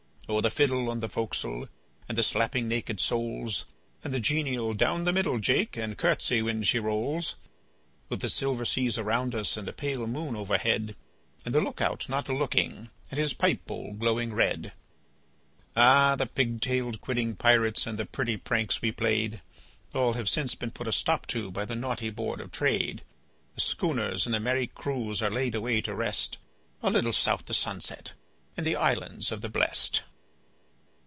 [0.29, 0.39] O!
[0.39, 1.67] the fiddle on the fo'c's'le,
[2.07, 3.65] and the slapping naked soles,
[4.01, 7.41] And the genial' Down the middle Jake, and curtsey when she rolls!' A BALLAD OF
[7.41, 10.95] JOHN SILVER 73 With the silver seas around us and the pale moon overhead,
[11.43, 14.71] And .the look out not a looking and his pipe bowl glowing red.
[15.75, 16.15] Ah!
[16.15, 19.41] the pig tailed, quidding pirates and the pretty pranks we played,
[19.93, 23.03] All have since been put a stop to by the naughty Board of Trade;
[23.55, 26.37] The schooners and the merry crews are laid away to rest,
[26.81, 28.13] A little south the sunset
[28.55, 30.03] in the Islands of the Blest.